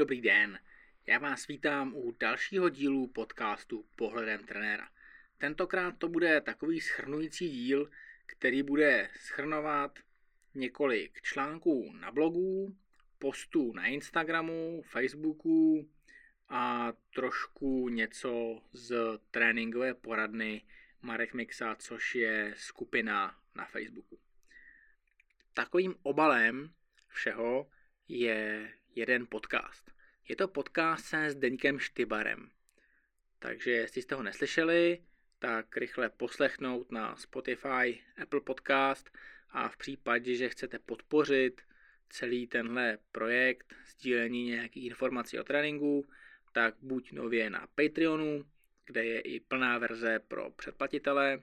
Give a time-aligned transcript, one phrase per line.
[0.00, 0.58] Dobrý den,
[1.06, 4.88] já vás vítám u dalšího dílu podcastu Pohledem trenéra.
[5.38, 7.90] Tentokrát to bude takový schrnující díl,
[8.26, 9.98] který bude schrnovat
[10.54, 12.76] několik článků na blogu,
[13.18, 15.88] postů na Instagramu, Facebooku
[16.48, 20.62] a trošku něco z tréninkové poradny
[21.02, 24.18] Marek Mixa, což je skupina na Facebooku.
[25.54, 26.72] Takovým obalem
[27.08, 27.70] všeho
[28.08, 29.90] je jeden podcast.
[30.28, 32.50] Je to podcast se Zdeňkem Štybarem.
[33.38, 35.02] Takže jestli jste ho neslyšeli,
[35.38, 39.10] tak rychle poslechnout na Spotify, Apple Podcast
[39.50, 41.62] a v případě, že chcete podpořit
[42.10, 46.08] celý tenhle projekt, sdílení nějakých informací o tréninku,
[46.52, 48.44] tak buď nově na Patreonu,
[48.84, 51.42] kde je i plná verze pro předplatitele,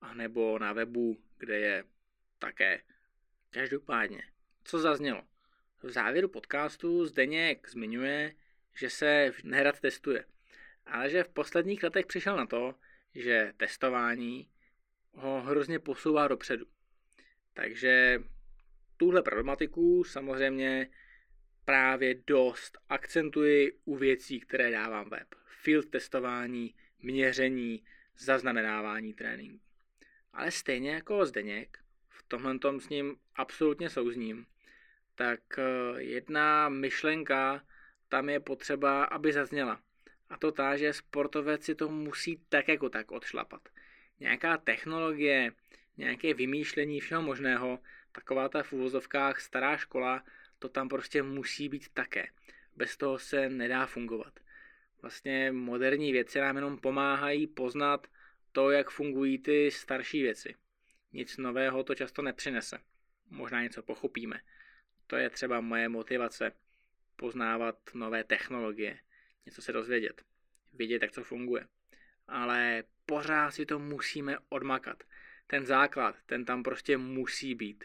[0.00, 1.84] anebo na webu, kde je
[2.38, 2.82] také.
[3.50, 4.22] Každopádně,
[4.64, 5.29] co zaznělo?
[5.82, 8.34] V závěru podcastu Zdeněk zmiňuje,
[8.74, 10.24] že se nerad testuje,
[10.86, 12.74] ale že v posledních letech přišel na to,
[13.14, 14.48] že testování
[15.12, 16.66] ho hrozně posouvá dopředu.
[17.54, 18.22] Takže
[18.96, 20.90] tuhle problematiku samozřejmě
[21.64, 25.34] právě dost akcentuji u věcí, které dávám web.
[25.46, 27.84] Field testování, měření,
[28.18, 29.64] zaznamenávání tréninku.
[30.32, 31.78] Ale stejně jako Zdeněk,
[32.08, 34.46] v tomhle tom s ním absolutně souzním,
[35.20, 37.64] tak eh, jedna myšlenka
[38.08, 39.80] tam je potřeba, aby zazněla.
[40.30, 43.68] A to tá, že sportovec si to musí tak jako tak odšlapat.
[44.20, 45.52] Nějaká technologie,
[45.96, 47.78] nějaké vymýšlení všeho možného,
[48.12, 50.24] taková ta v úvozovkách stará škola,
[50.58, 52.26] to tam prostě musí být také.
[52.76, 54.40] Bez toho se nedá fungovat.
[55.02, 58.06] Vlastně moderní věci nám jenom pomáhají poznat
[58.52, 60.54] to, jak fungují ty starší věci.
[61.12, 62.78] Nic nového to často nepřinese.
[63.30, 64.40] Možná něco pochopíme.
[65.10, 66.52] To je třeba moje motivace.
[67.16, 68.98] Poznávat nové technologie,
[69.46, 70.22] něco se dozvědět,
[70.72, 71.66] vědět, jak to funguje.
[72.28, 75.04] Ale pořád si to musíme odmakat.
[75.46, 77.84] Ten základ, ten tam prostě musí být.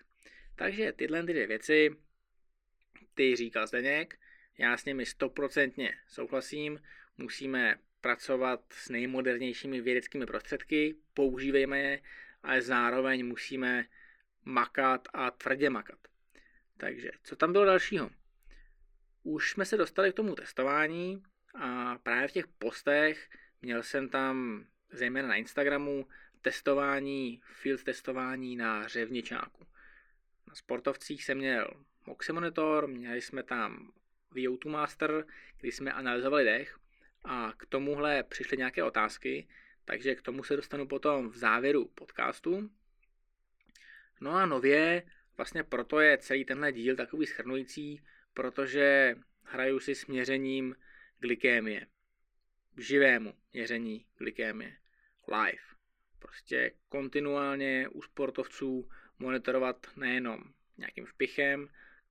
[0.56, 1.96] Takže tyhle dvě věci,
[3.14, 4.20] ty říkal Zdeněk,
[4.58, 6.82] já s nimi stoprocentně souhlasím,
[7.18, 12.02] musíme pracovat s nejmodernějšími vědeckými prostředky, používejme je,
[12.44, 13.86] ale zároveň musíme
[14.44, 16.15] makat a tvrdě makat.
[16.78, 18.10] Takže, co tam bylo dalšího?
[19.24, 21.24] Už jsme se dostali k tomu testování
[21.56, 23.30] a právě v těch postech
[23.62, 26.08] měl jsem tam, zejména na Instagramu,
[26.42, 29.68] testování, field testování na řevničáku.
[30.48, 31.68] Na sportovcích jsem měl
[32.06, 33.92] Moxie Monitor, měli jsme tam
[34.32, 35.26] VO2 Master,
[35.60, 36.78] kdy jsme analyzovali dech
[37.24, 39.48] a k tomuhle přišly nějaké otázky,
[39.86, 42.70] takže k tomu se dostanu potom v závěru podcastu.
[44.22, 45.04] No a nově
[45.38, 48.02] Vlastně proto je celý tenhle díl takový schrnující,
[48.34, 50.76] protože hraju si s měřením
[51.20, 51.88] glykémie.
[52.78, 54.78] Živému měření glykémie.
[55.28, 55.64] Live.
[56.20, 60.44] Prostě kontinuálně u sportovců monitorovat nejenom
[60.78, 61.70] nějakým vpichem,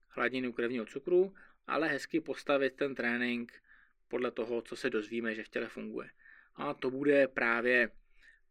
[0.09, 1.35] hladinu krevního cukru,
[1.67, 3.63] ale hezky postavit ten trénink
[4.09, 6.11] podle toho, co se dozvíme, že v těle funguje.
[6.57, 7.91] A to bude právě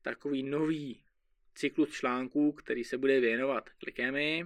[0.01, 1.03] takový nový
[1.55, 4.45] cyklus článků, který se bude věnovat glykémii.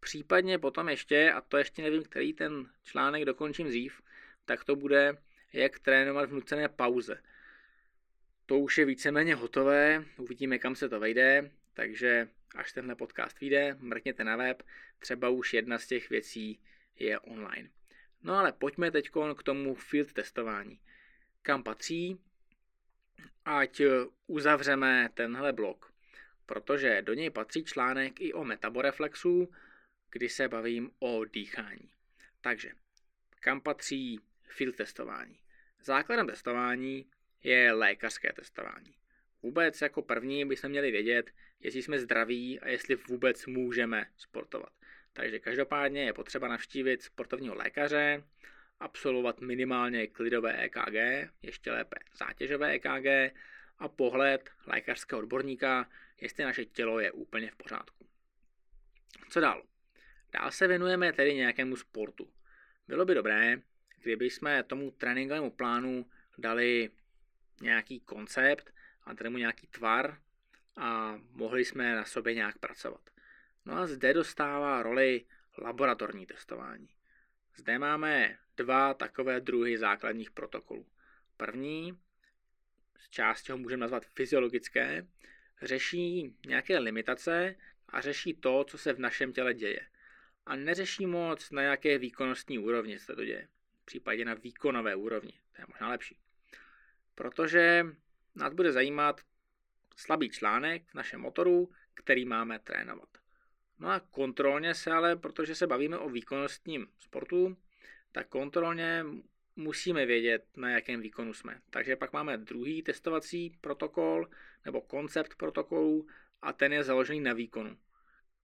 [0.00, 4.02] Případně potom ještě, a to ještě nevím, který ten článek dokončím dřív,
[4.44, 5.18] tak to bude,
[5.52, 7.22] jak trénovat v nucené pauze.
[8.46, 13.76] To už je víceméně hotové, uvidíme, kam se to vejde, takže až tenhle podcast vyjde,
[13.78, 14.62] mrkněte na web,
[14.98, 16.60] třeba už jedna z těch věcí
[16.98, 17.70] je online.
[18.22, 20.80] No ale pojďme teď k tomu field testování.
[21.42, 22.20] Kam patří,
[23.44, 23.82] ať
[24.26, 25.92] uzavřeme tenhle blok
[26.48, 29.52] protože do něj patří článek i o metaboreflexu,
[30.10, 31.90] kdy se bavím o dýchání.
[32.40, 32.70] Takže,
[33.40, 35.38] kam patří field testování?
[35.82, 37.06] Základem testování
[37.42, 38.94] je lékařské testování.
[39.42, 44.72] Vůbec jako první bychom měli vědět, jestli jsme zdraví a jestli vůbec můžeme sportovat.
[45.12, 48.24] Takže každopádně je potřeba navštívit sportovního lékaře,
[48.80, 53.34] absolvovat minimálně klidové EKG, ještě lépe zátěžové EKG
[53.78, 55.88] a pohled lékařského odborníka,
[56.20, 58.06] jestli naše tělo je úplně v pořádku.
[59.30, 59.62] Co dál?
[60.32, 62.32] Dál se věnujeme tedy nějakému sportu.
[62.88, 63.60] Bylo by dobré,
[64.02, 66.06] kdyby jsme tomu tréninkovému plánu
[66.38, 66.90] dali
[67.60, 70.18] nějaký koncept a tedy mu nějaký tvar
[70.76, 73.10] a mohli jsme na sobě nějak pracovat.
[73.64, 75.24] No a zde dostává roli
[75.58, 76.88] laboratorní testování.
[77.56, 80.86] Zde máme dva takové druhy základních protokolů.
[81.36, 81.98] První,
[82.98, 85.06] z části ho můžeme nazvat fyziologické,
[85.62, 87.54] řeší nějaké limitace
[87.88, 89.80] a řeší to, co se v našem těle děje.
[90.46, 93.48] A neřeší moc na jaké výkonnostní úrovni se to děje.
[93.84, 95.32] případě na výkonové úrovni.
[95.56, 96.18] To je možná lepší.
[97.14, 97.86] Protože
[98.34, 99.20] nás bude zajímat
[99.96, 103.08] slabý článek v našem motoru, který máme trénovat.
[103.78, 107.56] No a kontrolně se ale, protože se bavíme o výkonnostním sportu,
[108.12, 109.04] tak kontrolně
[109.58, 111.60] musíme vědět, na jakém výkonu jsme.
[111.70, 114.28] Takže pak máme druhý testovací protokol
[114.64, 116.06] nebo koncept protokolu
[116.42, 117.78] a ten je založený na výkonu.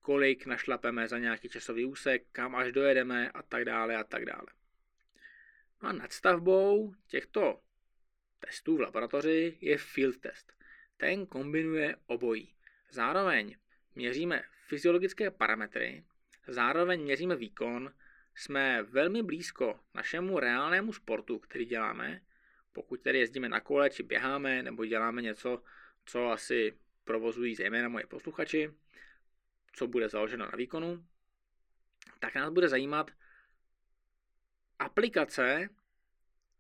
[0.03, 4.47] Kolik našlapeme za nějaký časový úsek, kam až dojedeme a tak dále a tak dále.
[5.83, 7.61] No a nadstavbou těchto
[8.39, 10.53] testů v laboratoři je field test.
[10.97, 12.55] Ten kombinuje obojí.
[12.91, 13.57] Zároveň
[13.95, 16.05] měříme fyziologické parametry,
[16.47, 17.93] zároveň měříme výkon,
[18.35, 22.21] jsme velmi blízko našemu reálnému sportu, který děláme,
[22.73, 25.63] pokud tedy jezdíme na kole, či běháme, nebo děláme něco,
[26.05, 28.75] co asi provozují zejména moje posluchači,
[29.73, 31.07] co bude založeno na výkonu,
[32.19, 33.11] tak nás bude zajímat
[34.79, 35.69] aplikace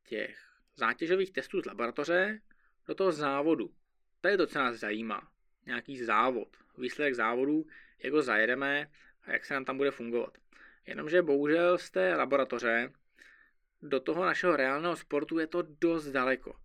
[0.05, 2.41] těch zátěžových testů z laboratoře
[2.87, 3.75] do toho závodu.
[4.21, 5.32] To je to, co nás zajímá.
[5.67, 7.67] Nějaký závod, výsledek závodu,
[7.99, 8.91] jak ho zajedeme
[9.23, 10.38] a jak se nám tam bude fungovat.
[10.86, 12.92] Jenomže bohužel z té laboratoře
[13.82, 16.56] do toho našeho reálného sportu je to dost daleko.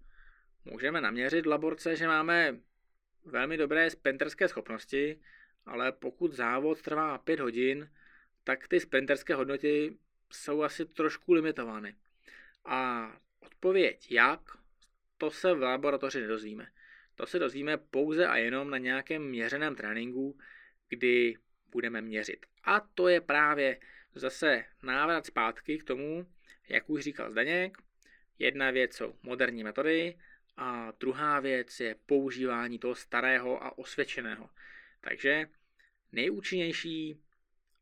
[0.65, 2.59] Můžeme naměřit v laborce, že máme
[3.25, 5.19] velmi dobré sprinterské schopnosti,
[5.65, 7.91] ale pokud závod trvá 5 hodin,
[8.43, 9.97] tak ty sprinterské hodnoty
[10.31, 11.95] jsou asi trošku limitovány.
[12.65, 14.41] A odpověď jak,
[15.17, 16.67] to se v laboratoři nedozvíme.
[17.15, 20.37] To se dozvíme pouze a jenom na nějakém měřeném tréninku,
[20.89, 21.37] kdy
[21.71, 22.45] budeme měřit.
[22.63, 23.79] A to je právě
[24.15, 26.25] zase návrat zpátky k tomu,
[26.69, 27.77] jak už říkal Zdeněk,
[28.39, 30.19] jedna věc jsou moderní metody
[30.57, 34.49] a druhá věc je používání toho starého a osvědčeného.
[35.01, 35.49] Takže
[36.11, 37.21] nejúčinnější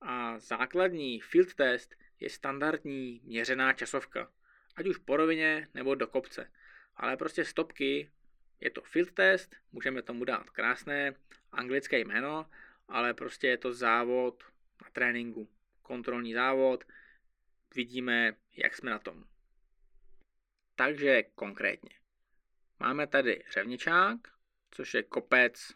[0.02, 4.32] a základní field test je standardní měřená časovka,
[4.76, 6.52] ať už po rovině nebo do kopce.
[6.96, 8.12] Ale prostě stopky
[8.60, 11.14] je to field test, můžeme tomu dát krásné
[11.52, 12.50] anglické jméno,
[12.88, 14.44] ale prostě je to závod
[14.84, 15.50] na tréninku
[15.88, 16.84] kontrolní závod,
[17.75, 19.24] vidíme, jak jsme na tom.
[20.75, 21.95] Takže konkrétně.
[22.80, 24.18] Máme tady řevničák,
[24.72, 25.72] což je kopec,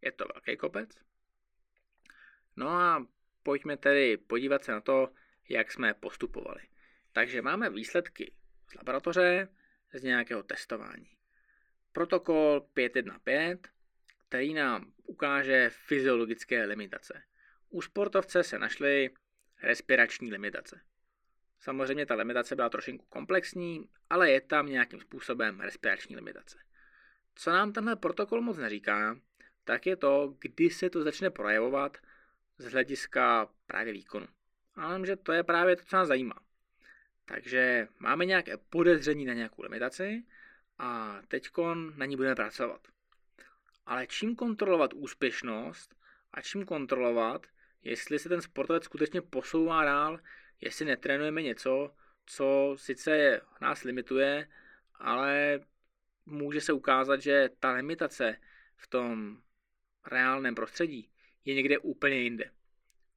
[0.00, 0.90] je to velký kopec.
[2.56, 3.06] No a
[3.42, 5.08] pojďme tedy podívat se na to,
[5.48, 6.62] jak jsme postupovali.
[7.12, 8.34] Takže máme výsledky
[8.70, 9.48] z laboratoře,
[9.92, 11.18] z nějakého testování.
[11.92, 13.60] Protokol 515,
[14.28, 17.22] který nám ukáže fyziologické limitace.
[17.72, 19.10] U sportovce se našly
[19.62, 20.80] respirační limitace.
[21.60, 26.58] Samozřejmě ta limitace byla trošinku komplexní, ale je tam nějakým způsobem respirační limitace.
[27.34, 29.20] Co nám tenhle protokol moc neříká,
[29.64, 31.96] tak je to, kdy se to začne projevovat
[32.58, 34.26] z hlediska právě výkonu.
[34.74, 36.36] Ale že to je právě to, co nás zajímá.
[37.24, 40.24] Takže máme nějaké podezření na nějakou limitaci
[40.78, 41.48] a teď
[41.96, 42.88] na ní budeme pracovat.
[43.86, 45.94] Ale čím kontrolovat úspěšnost
[46.32, 47.46] a čím kontrolovat,
[47.82, 50.20] jestli se ten sportovec skutečně posouvá dál,
[50.60, 51.94] jestli netrénujeme něco,
[52.26, 54.48] co sice nás limituje,
[54.94, 55.60] ale
[56.26, 58.36] může se ukázat, že ta limitace
[58.76, 59.42] v tom
[60.10, 61.10] reálném prostředí
[61.44, 62.50] je někde úplně jinde.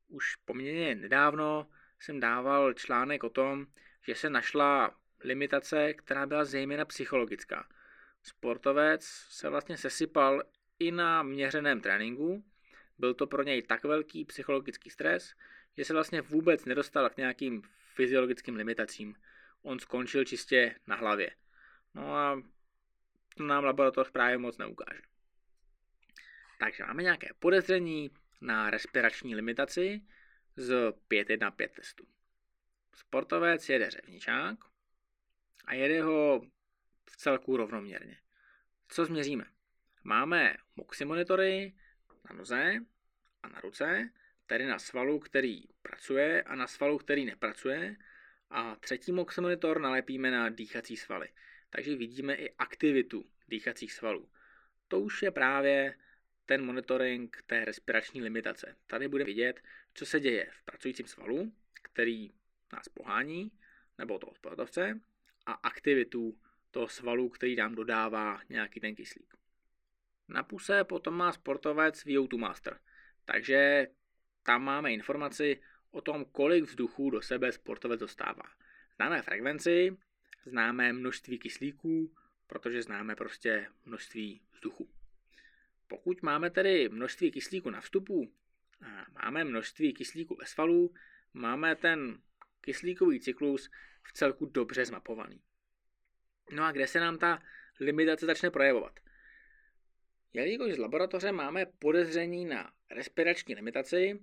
[0.08, 1.68] Už poměrně nedávno
[2.00, 3.66] jsem dával článek o tom,
[4.08, 7.68] že se našla limitace, která byla zejména psychologická.
[8.24, 10.44] Sportovec se vlastně sesypal
[10.80, 12.44] i na měřeném tréninku,
[12.98, 15.34] byl to pro něj tak velký psychologický stres,
[15.78, 17.62] že se vlastně vůbec nedostal k nějakým
[17.96, 19.16] fyziologickým limitacím.
[19.62, 21.32] On skončil čistě na hlavě.
[21.94, 22.44] No a
[23.38, 25.02] to nám laboratoř právě moc neukáže.
[26.60, 28.12] Takže máme nějaké podezření
[28.42, 30.02] na respirační limitaci
[30.56, 32.08] z 5.1.5 testu.
[32.94, 34.58] Sportovec jede řevničák
[35.66, 36.42] a jede ho
[37.06, 38.18] v celku rovnoměrně.
[38.88, 39.46] Co změříme?
[40.04, 41.74] Máme moxy monitory,
[42.30, 42.80] na noze
[43.44, 44.10] a na ruce,
[44.46, 47.96] tedy na svalu, který pracuje a na svalu, který nepracuje.
[48.50, 51.30] A třetí MOX monitor nalepíme na dýchací svaly.
[51.70, 54.30] Takže vidíme i aktivitu dýchacích svalů.
[54.88, 55.96] To už je právě
[56.46, 58.76] ten monitoring té respirační limitace.
[58.88, 59.62] Tady bude vidět,
[59.94, 62.32] co se děje v pracujícím svalu, který
[62.74, 63.52] nás pohání,
[63.98, 65.00] nebo toho sportovce,
[65.46, 66.40] a aktivitu
[66.72, 69.34] toho svalu, který nám dodává nějaký ten kyslík.
[70.28, 72.80] Na puse potom má sportovec VO2 Master,
[73.26, 73.88] takže
[74.44, 78.44] tam máme informaci o tom, kolik vzduchu do sebe sportovec dostává.
[78.96, 79.98] Známe frekvenci,
[80.46, 82.16] známe množství kyslíků,
[82.48, 84.90] protože známe prostě množství vzduchu.
[85.88, 88.34] Pokud máme tedy množství kyslíku na vstupu,
[89.22, 90.94] máme množství kyslíku ve svalu,
[91.34, 92.22] máme ten
[92.62, 93.70] kyslíkový cyklus,
[94.04, 95.42] v celku dobře zmapovaný.
[96.52, 97.44] No a kde se nám ta
[97.80, 99.00] limitace začne projevovat?
[100.36, 104.20] Jelikož z laboratoře máme podezření na respirační limitaci,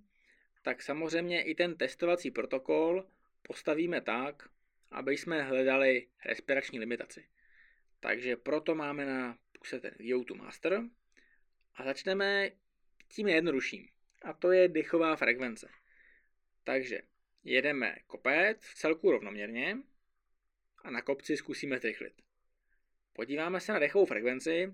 [0.62, 3.07] tak samozřejmě i ten testovací protokol
[3.42, 4.49] postavíme tak,
[4.90, 7.28] aby jsme hledali respirační limitaci.
[8.00, 10.83] Takže proto máme na puse ten VO2 Master
[11.75, 12.50] a začneme
[13.09, 13.88] tím jednodušším.
[14.23, 15.69] A to je dechová frekvence.
[16.64, 17.02] Takže
[17.45, 19.78] jedeme kopec v celku rovnoměrně
[20.78, 22.23] a na kopci zkusíme zrychlit.
[23.12, 24.73] Podíváme se na dechovou frekvenci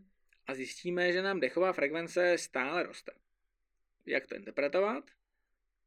[0.48, 3.12] a zjistíme, že nám dechová frekvence stále roste.
[4.06, 5.10] Jak to interpretovat?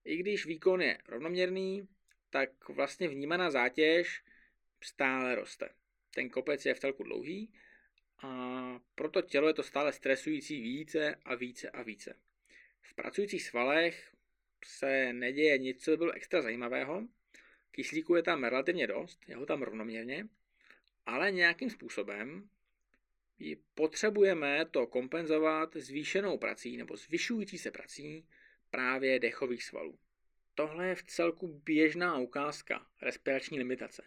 [0.05, 1.87] I když výkon je rovnoměrný,
[2.29, 4.23] tak vlastně vnímaná zátěž
[4.83, 5.69] stále roste.
[6.13, 7.53] Ten kopec je v celku dlouhý
[8.23, 12.15] a proto tělo je to stále stresující více a více a více.
[12.81, 14.11] V pracujících svalech
[14.65, 17.07] se neděje nic, co by bylo extra zajímavého.
[17.71, 20.27] Kyslíku je tam relativně dost, je ho tam rovnoměrně,
[21.05, 22.49] ale nějakým způsobem
[23.75, 28.27] potřebujeme to kompenzovat zvýšenou prací nebo zvyšující se prací
[28.69, 29.99] právě dechových svalů.
[30.55, 34.03] Tohle je v celku běžná ukázka respirační limitace.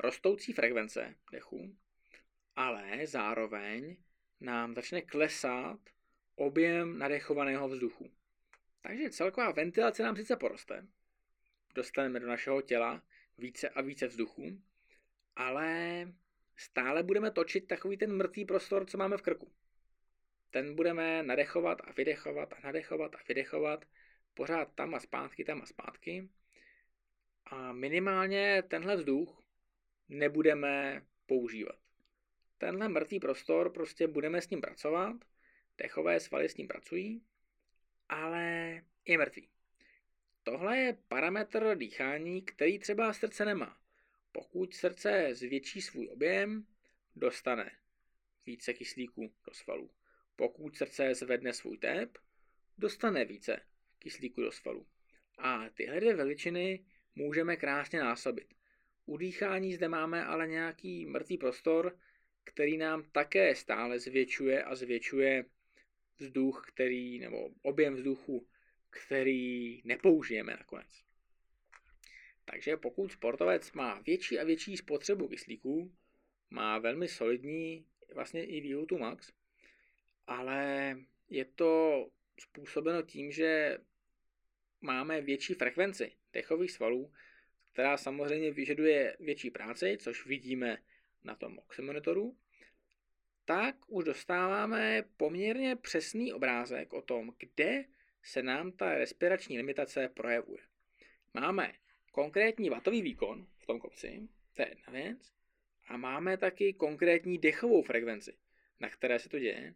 [0.00, 1.76] Rostoucí frekvence dechu,
[2.56, 3.96] ale zároveň
[4.40, 5.80] nám začne klesat
[6.34, 8.10] objem nadechovaného vzduchu.
[8.80, 10.86] Takže celková ventilace nám sice poroste,
[11.74, 13.02] dostaneme do našeho těla
[13.38, 14.62] více a více vzduchu,
[15.36, 16.06] ale
[16.56, 19.52] stále budeme točit takový ten mrtvý prostor, co máme v krku.
[20.50, 23.84] Ten budeme nadechovat a vydechovat a nadechovat a vydechovat,
[24.34, 26.28] pořád tam a zpátky, tam a zpátky.
[27.46, 29.42] A minimálně tenhle vzduch
[30.08, 31.78] nebudeme používat.
[32.58, 35.16] Tenhle mrtvý prostor prostě budeme s ním pracovat,
[35.78, 37.22] dechové svaly s ním pracují,
[38.08, 38.42] ale
[39.06, 39.48] je mrtvý.
[40.42, 43.81] Tohle je parametr dýchání, který třeba srdce nemá.
[44.32, 46.66] Pokud srdce zvětší svůj objem,
[47.16, 47.70] dostane
[48.46, 49.90] více kyslíku do svalů.
[50.36, 52.18] Pokud srdce zvedne svůj tep,
[52.78, 53.60] dostane více
[53.98, 54.86] kyslíku do svalů.
[55.38, 56.84] A tyhle dvě veličiny
[57.14, 58.54] můžeme krásně násobit.
[59.06, 61.98] U dýchání zde máme ale nějaký mrtvý prostor,
[62.44, 65.44] který nám také stále zvětšuje a zvětšuje
[66.18, 68.48] vzduch, který, nebo objem vzduchu,
[68.90, 71.04] který nepoužijeme nakonec.
[72.44, 75.92] Takže pokud sportovec má větší a větší spotřebu kyslíku,
[76.50, 79.32] má velmi solidní vlastně i VO2 max,
[80.26, 80.96] ale
[81.30, 82.06] je to
[82.40, 83.78] způsobeno tím, že
[84.80, 87.12] máme větší frekvenci dechových svalů,
[87.72, 90.82] která samozřejmě vyžaduje větší práci, což vidíme
[91.24, 92.36] na tom oximonitoru,
[93.44, 97.84] tak už dostáváme poměrně přesný obrázek o tom, kde
[98.22, 100.62] se nám ta respirační limitace projevuje.
[101.34, 101.72] Máme
[102.12, 105.32] konkrétní vatový výkon v tom kopci, to je jedna věc,
[105.88, 108.34] a máme taky konkrétní dechovou frekvenci,
[108.80, 109.74] na které se to děje,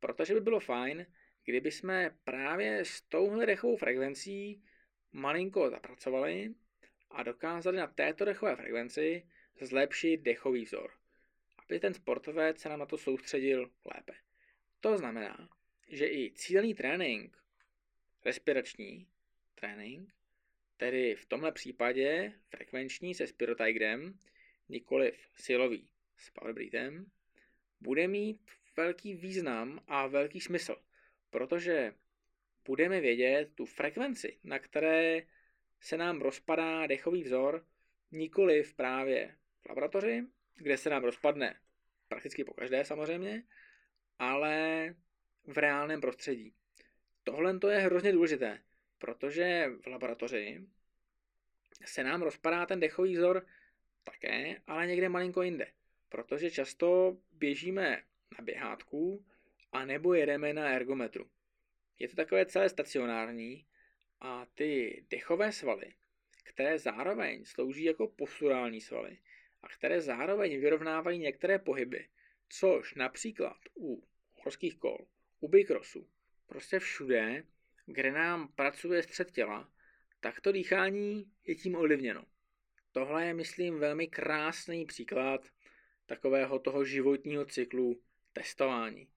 [0.00, 1.06] protože by bylo fajn,
[1.44, 4.62] kdyby jsme právě s touhle dechovou frekvencí
[5.12, 6.54] malinko zapracovali
[7.10, 9.26] a dokázali na této dechové frekvenci
[9.60, 10.90] zlepšit dechový vzor,
[11.58, 14.12] aby ten sportovec se nám na to soustředil lépe.
[14.80, 15.48] To znamená,
[15.88, 17.38] že i cílený trénink,
[18.24, 19.06] respirační
[19.54, 20.14] trénink,
[20.80, 24.18] tedy v tomhle případě frekvenční se spirotigrem,
[24.68, 27.06] nikoliv silový s powerbreathem,
[27.80, 28.40] bude mít
[28.76, 30.76] velký význam a velký smysl,
[31.30, 31.94] protože
[32.64, 35.22] budeme vědět tu frekvenci, na které
[35.80, 37.66] se nám rozpadá dechový vzor,
[38.10, 41.60] nikoli v právě v laboratoři, kde se nám rozpadne
[42.08, 43.42] prakticky po každé samozřejmě,
[44.18, 44.84] ale
[45.46, 46.54] v reálném prostředí.
[47.24, 48.62] Tohle to je hrozně důležité,
[49.00, 50.66] protože v laboratoři
[51.84, 53.46] se nám rozpadá ten dechový vzor
[54.04, 55.72] také, ale někde malinko jinde,
[56.08, 58.02] protože často běžíme
[58.38, 59.24] na běhátku
[59.72, 61.30] a nebo jedeme na ergometru.
[61.98, 63.66] Je to takové celé stacionární
[64.20, 65.94] a ty dechové svaly,
[66.44, 69.18] které zároveň slouží jako posturální svaly
[69.62, 72.08] a které zároveň vyrovnávají některé pohyby,
[72.48, 74.04] což například u
[74.34, 75.06] horských kol,
[75.40, 76.08] u bikrosu,
[76.46, 77.44] prostě všude,
[77.92, 79.70] kde nám pracuje střed těla,
[80.20, 82.24] tak to dýchání je tím ovlivněno.
[82.92, 85.40] Tohle je, myslím, velmi krásný příklad
[86.06, 89.08] takového toho životního cyklu testování.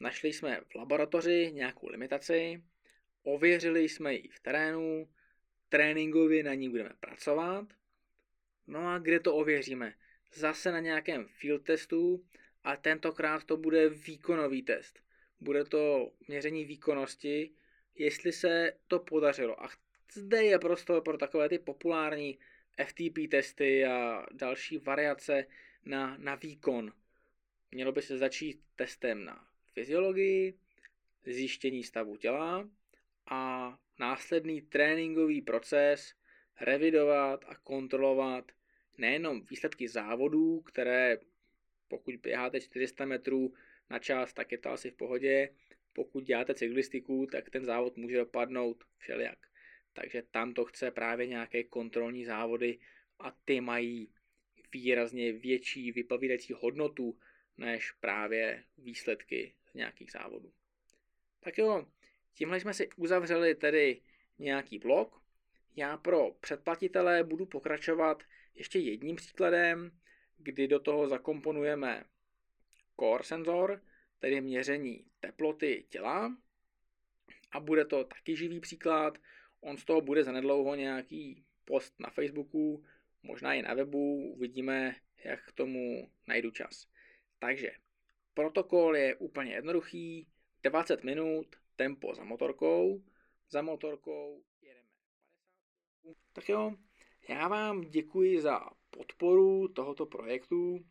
[0.00, 2.62] Našli jsme v laboratoři nějakou limitaci,
[3.22, 5.08] ověřili jsme ji v terénu,
[5.68, 7.66] tréninkově na ní budeme pracovat.
[8.66, 9.94] No a kde to ověříme?
[10.34, 12.26] Zase na nějakém field testu
[12.64, 14.98] a tentokrát to bude výkonový test.
[15.40, 17.54] Bude to měření výkonnosti,
[17.94, 19.64] jestli se to podařilo.
[19.64, 19.68] A
[20.12, 22.38] zde je prostor pro takové ty populární
[22.86, 25.46] FTP testy a další variace
[25.84, 26.92] na, na výkon.
[27.70, 30.54] Mělo by se začít testem na fyziologii,
[31.26, 32.68] zjištění stavu těla
[33.26, 36.14] a následný tréninkový proces
[36.60, 38.52] revidovat a kontrolovat
[38.98, 41.18] nejenom výsledky závodů, které
[41.88, 43.54] pokud běháte 400 metrů
[43.90, 45.48] na čas, tak je to asi v pohodě.
[45.92, 49.38] Pokud děláte cyklistiku, tak ten závod může dopadnout všelijak.
[49.92, 52.78] Takže tam to chce právě nějaké kontrolní závody
[53.18, 54.08] a ty mají
[54.72, 57.18] výrazně větší vypovídací hodnotu
[57.56, 60.52] než právě výsledky z nějakých závodů.
[61.40, 61.86] Tak jo,
[62.34, 64.00] tímhle jsme si uzavřeli tedy
[64.38, 65.22] nějaký blok.
[65.76, 68.22] Já pro předplatitele budu pokračovat
[68.54, 69.98] ještě jedním příkladem,
[70.38, 72.04] kdy do toho zakomponujeme
[73.00, 73.82] core senzor,
[74.18, 76.36] tedy měření teploty těla.
[77.52, 79.18] A bude to taky živý příklad.
[79.60, 82.84] On z toho bude zanedlouho nějaký post na Facebooku,
[83.22, 86.86] možná i na webu, uvidíme, jak k tomu najdu čas.
[87.38, 87.70] Takže
[88.34, 90.26] protokol je úplně jednoduchý,
[90.62, 93.02] 20 minut, tempo za motorkou,
[93.50, 94.88] za motorkou jedeme
[96.02, 96.16] 50.
[96.32, 96.76] Tak jo,
[97.28, 98.60] já vám děkuji za
[98.90, 100.84] podporu tohoto projektu.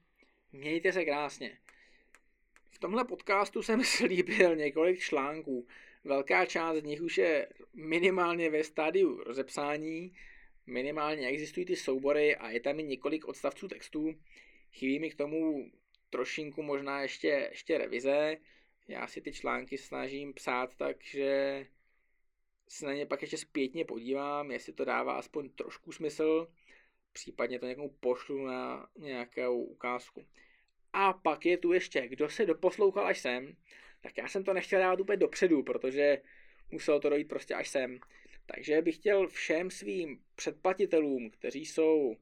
[0.52, 1.58] Mějte se krásně.
[2.82, 5.68] Tomhle podcastu jsem slíbil několik článků.
[6.04, 10.16] Velká část z nich už je minimálně ve stádiu rozepsání,
[10.68, 14.16] minimálně existují ty soubory a je tam i několik odstavců textů.
[14.72, 15.72] Chybí mi k tomu
[16.10, 18.38] trošinku možná ještě, ještě revize.
[18.88, 21.68] Já si ty články snažím psát tak, že
[22.68, 26.48] se na ně pak ještě zpětně podívám, jestli to dává aspoň trošku smysl,
[27.14, 30.26] případně to někomu pošlu na nějakou ukázku.
[30.94, 33.56] A pak je tu ještě, kdo se doposlouchal až sem,
[34.02, 36.22] tak já jsem to nechtěl dávat úplně dopředu, protože
[36.72, 38.00] muselo to dojít prostě až sem.
[38.46, 42.16] Takže bych chtěl všem svým předplatitelům, kteří jsou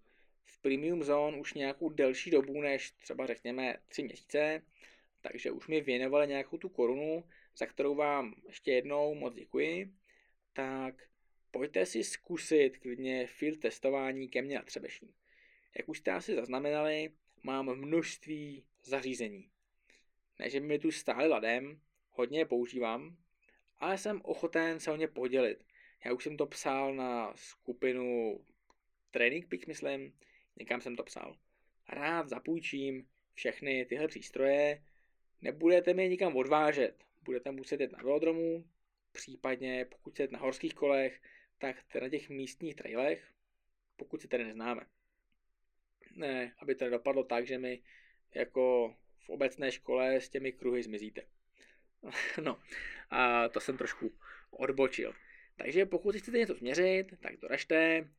[0.45, 4.61] v Premium Zone už nějakou delší dobu, než třeba řekněme 3 měsíce,
[5.21, 7.23] takže už mi věnovali nějakou tu korunu,
[7.57, 9.93] za kterou vám ještě jednou moc děkuji,
[10.53, 11.03] tak
[11.51, 15.13] pojďte si zkusit klidně field testování ke mně na Třebešín.
[15.77, 17.11] Jak už jste asi zaznamenali,
[17.43, 19.49] mám množství zařízení.
[20.39, 23.17] Ne, že mi tu stále ladem, hodně je používám,
[23.77, 25.65] ale jsem ochoten se o ně podělit.
[26.05, 28.39] Já už jsem to psal na skupinu
[29.11, 30.13] Training Peaks, myslím,
[30.59, 31.37] někam jsem to psal.
[31.89, 34.83] Rád zapůjčím všechny tyhle přístroje,
[35.41, 38.65] nebudete mě nikam odvážet, budete muset jít na velodromu,
[39.11, 41.21] případně pokud jste na horských kolech,
[41.57, 43.33] tak na těch místních trailech,
[43.95, 44.81] pokud si tady neznáme.
[46.15, 47.81] Ne, aby to nedopadlo tak, že mi
[48.35, 51.21] jako v obecné škole s těmi kruhy zmizíte.
[52.43, 52.59] no,
[53.09, 54.11] a to jsem trošku
[54.51, 55.13] odbočil.
[55.55, 58.09] Takže pokud chcete něco změřit, tak doražte.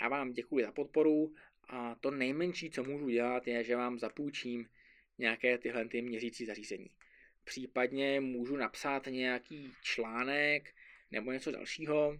[0.00, 1.34] Já vám děkuji za podporu
[1.68, 4.68] a to nejmenší, co můžu dělat, je, že vám zapůjčím
[5.18, 6.90] nějaké tyhle ty měřící zařízení.
[7.44, 10.74] Případně můžu napsat nějaký článek
[11.10, 12.18] nebo něco dalšího,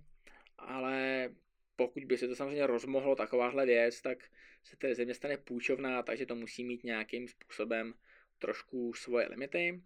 [0.59, 1.31] ale
[1.77, 4.19] pokud by se to samozřejmě rozmohlo takováhle věc, tak
[4.65, 7.95] se té země stane půjčovná, takže to musí mít nějakým způsobem
[8.39, 9.83] trošku svoje limity.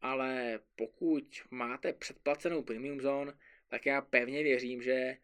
[0.00, 3.32] Ale pokud máte předplacenou premium zone,
[3.68, 5.16] tak já pevně věřím, že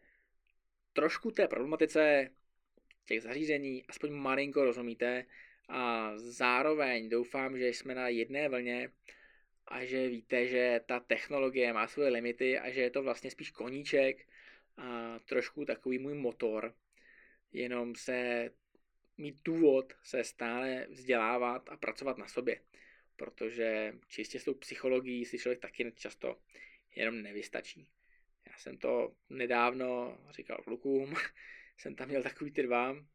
[0.93, 2.29] trošku té problematice
[3.05, 5.25] těch zařízení aspoň malinko rozumíte
[5.69, 8.91] a zároveň doufám, že jsme na jedné vlně
[9.67, 13.51] a že víte, že ta technologie má svoje limity a že je to vlastně spíš
[13.51, 14.27] koníček
[14.77, 16.75] a trošku takový můj motor,
[17.53, 18.49] jenom se
[19.21, 22.61] mít důvod se stále vzdělávat a pracovat na sobě,
[23.15, 26.41] protože čistě s tou psychologií si člověk taky často
[26.95, 27.89] jenom nevystačí.
[28.47, 31.15] Já jsem to nedávno říkal klukům,
[31.77, 33.05] jsem tam měl takový ty dva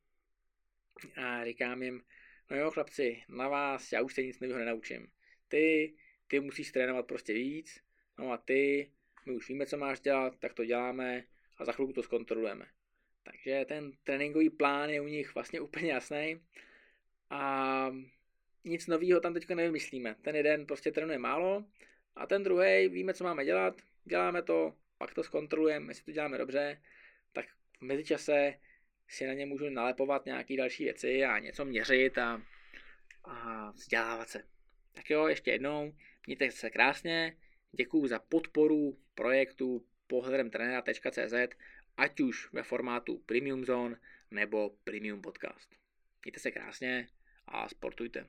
[1.16, 2.02] a říkám jim,
[2.50, 5.06] no jo chlapci, na vás já už se nic nového nenaučím.
[5.48, 7.80] Ty, ty musíš trénovat prostě víc,
[8.18, 8.92] no a ty,
[9.26, 11.24] my už víme, co máš dělat, tak to děláme
[11.56, 12.75] a za chvilku to zkontrolujeme.
[13.26, 16.40] Takže ten tréninkový plán je u nich vlastně úplně jasný.
[17.30, 17.90] A
[18.64, 20.16] nic nového tam teďka nevymyslíme.
[20.22, 21.64] Ten jeden prostě trénuje málo
[22.16, 26.38] a ten druhý víme, co máme dělat, děláme to, pak to zkontrolujeme, jestli to děláme
[26.38, 26.82] dobře,
[27.32, 27.46] tak
[27.78, 28.54] v mezičase
[29.08, 32.42] si na ně můžu nalepovat nějaké další věci a něco měřit a,
[33.24, 34.42] a vzdělávat se.
[34.92, 35.92] Tak jo, ještě jednou,
[36.26, 37.36] mějte se krásně,
[37.72, 41.56] děkuji za podporu projektu pohledem trenera.cz,
[41.96, 43.96] ať už ve formátu Premium Zone
[44.30, 45.76] nebo Premium Podcast.
[46.24, 47.08] Mějte se krásně
[47.46, 48.26] a sportujte.